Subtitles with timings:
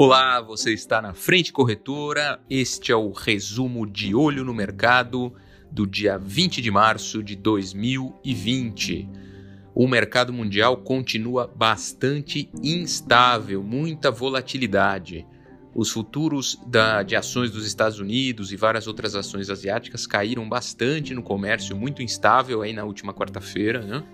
[0.00, 2.38] Olá, você está na Frente Corretora.
[2.48, 5.34] Este é o resumo de olho no mercado
[5.72, 9.08] do dia 20 de março de 2020.
[9.74, 15.26] O mercado mundial continua bastante instável, muita volatilidade.
[15.74, 21.12] Os futuros da, de ações dos Estados Unidos e várias outras ações asiáticas caíram bastante
[21.12, 24.04] no comércio, muito instável aí na última quarta-feira, né?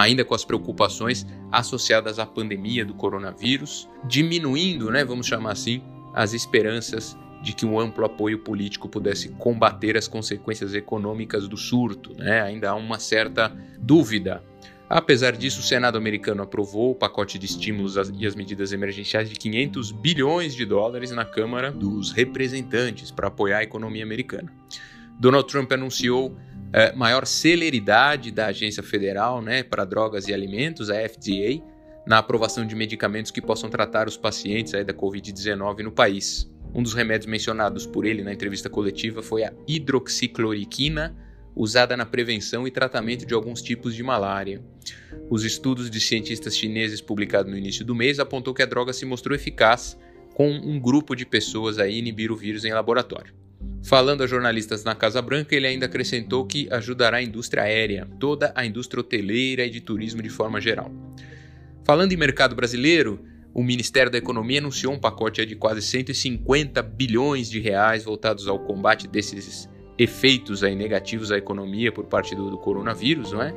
[0.00, 5.82] Ainda com as preocupações associadas à pandemia do coronavírus, diminuindo, né, vamos chamar assim,
[6.14, 12.14] as esperanças de que um amplo apoio político pudesse combater as consequências econômicas do surto.
[12.14, 12.42] Né?
[12.42, 14.42] Ainda há uma certa dúvida.
[14.88, 19.36] Apesar disso, o Senado americano aprovou o pacote de estímulos e as medidas emergenciais de
[19.36, 24.52] 500 bilhões de dólares na Câmara dos Representantes para apoiar a economia americana.
[25.18, 26.36] Donald Trump anunciou
[26.72, 31.62] é, maior celeridade da Agência Federal né, para Drogas e Alimentos, a FDA,
[32.06, 36.50] na aprovação de medicamentos que possam tratar os pacientes da Covid-19 no país.
[36.72, 41.16] Um dos remédios mencionados por ele na entrevista coletiva foi a hidroxicloroquina,
[41.54, 44.62] usada na prevenção e tratamento de alguns tipos de malária.
[45.28, 49.04] Os estudos de cientistas chineses publicados no início do mês apontou que a droga se
[49.04, 49.98] mostrou eficaz
[50.34, 53.34] com um grupo de pessoas a inibir o vírus em laboratório.
[53.82, 58.52] Falando a jornalistas na Casa Branca, ele ainda acrescentou que ajudará a indústria aérea, toda
[58.54, 60.92] a indústria hoteleira e de turismo de forma geral.
[61.84, 67.50] Falando em mercado brasileiro, o Ministério da Economia anunciou um pacote de quase 150 bilhões
[67.50, 72.58] de reais voltados ao combate desses efeitos aí negativos à economia por parte do, do
[72.58, 73.52] coronavírus, não é?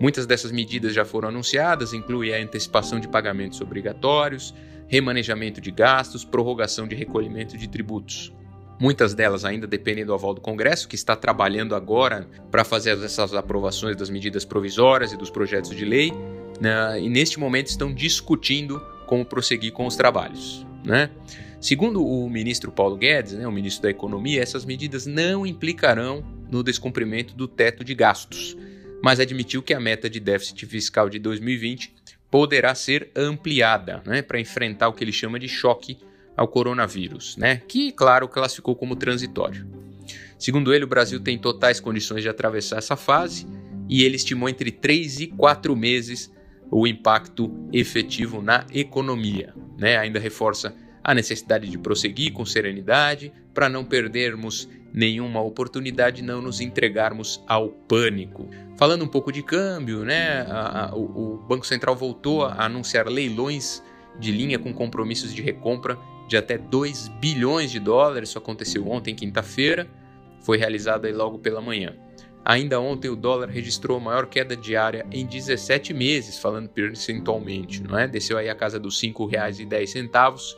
[0.00, 4.54] Muitas dessas medidas já foram anunciadas, incluem a antecipação de pagamentos obrigatórios,
[4.86, 8.32] remanejamento de gastos, prorrogação de recolhimento de tributos.
[8.78, 13.32] Muitas delas ainda dependem do aval do Congresso, que está trabalhando agora para fazer essas
[13.32, 16.12] aprovações das medidas provisórias e dos projetos de lei,
[16.60, 17.00] né?
[17.00, 20.66] e neste momento estão discutindo como prosseguir com os trabalhos.
[20.84, 21.10] Né?
[21.58, 26.62] Segundo o ministro Paulo Guedes, né, o ministro da Economia, essas medidas não implicarão no
[26.62, 28.56] descumprimento do teto de gastos,
[29.02, 31.94] mas admitiu que a meta de déficit fiscal de 2020
[32.30, 35.98] poderá ser ampliada né, para enfrentar o que ele chama de choque
[36.36, 37.62] ao coronavírus, né?
[37.68, 39.66] que, claro, classificou como transitório.
[40.38, 43.46] Segundo ele, o Brasil tem totais condições de atravessar essa fase
[43.88, 46.30] e ele estimou entre 3 e 4 meses
[46.70, 49.54] o impacto efetivo na economia.
[49.78, 49.96] Né?
[49.96, 56.60] Ainda reforça a necessidade de prosseguir com serenidade para não perdermos nenhuma oportunidade, não nos
[56.60, 58.48] entregarmos ao pânico.
[58.76, 60.40] Falando um pouco de câmbio, né?
[60.48, 63.82] A, a, o, o Banco Central voltou a anunciar leilões
[64.18, 68.30] de linha com compromissos de recompra de até 2 bilhões de dólares.
[68.30, 69.88] Isso aconteceu ontem, quinta-feira,
[70.40, 71.94] foi realizado logo pela manhã.
[72.44, 77.98] Ainda ontem o dólar registrou a maior queda diária em 17 meses, falando percentualmente, não
[77.98, 78.06] é?
[78.06, 80.56] Desceu aí a casa dos R$ 5,10